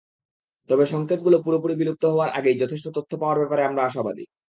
তবে 0.69 0.83
সংকেতগুলো 0.85 1.37
পুরোপুরি 1.45 1.73
বিলুপ্ত 1.77 2.03
হওয়ার 2.11 2.29
আগেই 2.37 2.59
যথেষ্ট 2.61 2.85
তথ্য 2.97 3.11
পাওয়ার 3.21 3.39
ব্যাপারে 3.41 3.61
আমরা 3.65 3.81
আশাবাদী। 3.83 4.23